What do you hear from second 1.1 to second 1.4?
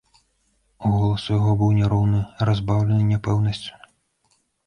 у